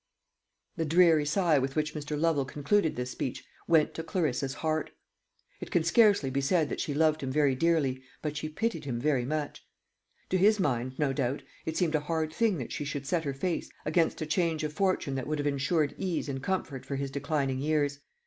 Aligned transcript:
The 0.77 0.83
dreary 0.85 1.27
sigh 1.27 1.59
with 1.59 1.75
which 1.75 1.93
Mr. 1.93 2.19
Lovel 2.19 2.43
concluded 2.43 2.95
this 2.95 3.11
speech 3.11 3.45
went 3.67 3.93
to 3.93 4.01
Clarissa's 4.03 4.55
heart. 4.55 4.89
It 5.59 5.69
can 5.69 5.83
scarcely 5.83 6.31
be 6.31 6.41
said 6.41 6.69
that 6.69 6.79
she 6.79 6.95
loved 6.95 7.21
him 7.21 7.29
very 7.31 7.53
dearly, 7.53 8.01
but 8.23 8.35
she 8.35 8.49
pitied 8.49 8.85
him 8.85 8.99
very 8.99 9.25
much. 9.25 9.63
To 10.29 10.39
his 10.39 10.59
mind, 10.59 10.97
no 10.97 11.13
doubt, 11.13 11.43
it 11.67 11.77
seemed 11.77 11.93
a 11.93 11.99
hard 11.99 12.33
thing 12.33 12.57
that 12.57 12.71
she 12.71 12.83
should 12.83 13.05
set 13.05 13.25
her 13.25 13.33
face 13.35 13.69
against 13.85 14.23
a 14.23 14.25
change 14.25 14.63
of 14.63 14.73
fortune 14.73 15.13
that 15.13 15.27
would 15.27 15.37
have 15.37 15.45
ensured 15.45 15.93
ease 15.99 16.27
and 16.27 16.41
comfort 16.41 16.83
for 16.83 16.95
his 16.95 17.11
declining 17.11 17.59
years. 17.59 17.99